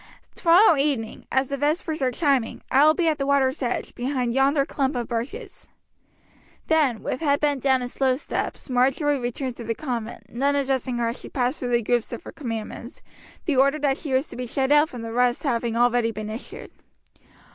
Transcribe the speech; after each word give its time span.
Tomorrow 0.33 0.77
evening, 0.77 1.27
as 1.31 1.49
the 1.49 1.57
vespers 1.57 2.01
are 2.01 2.09
chiming, 2.09 2.63
I 2.71 2.83
will 2.83 2.95
be 2.95 3.07
at 3.07 3.19
the 3.19 3.27
water's 3.27 3.61
edge, 3.61 3.93
behind 3.93 4.33
yonder 4.33 4.65
clump 4.65 4.95
of 4.95 5.07
bushes." 5.07 5.67
Then, 6.65 7.03
with 7.03 7.19
head 7.19 7.39
bent 7.39 7.61
down 7.61 7.83
and 7.83 7.91
slow 7.91 8.15
steps, 8.15 8.67
Marjory 8.67 9.19
returned 9.19 9.57
to 9.57 9.63
the 9.63 9.75
convent, 9.75 10.23
none 10.27 10.55
addressing 10.55 10.97
her 10.97 11.09
as 11.09 11.19
she 11.19 11.29
passed 11.29 11.59
through 11.59 11.69
the 11.73 11.83
groups 11.83 12.11
of 12.11 12.23
her 12.23 12.31
companions, 12.31 13.03
the 13.45 13.57
order 13.57 13.77
that 13.77 13.99
she 13.99 14.11
was 14.11 14.27
to 14.29 14.35
be 14.35 14.47
shut 14.47 14.71
out 14.71 14.89
from 14.89 15.03
the 15.03 15.13
rest 15.13 15.43
having 15.43 15.73
been 15.73 15.77
already 15.83 16.11
issued. 16.33 16.71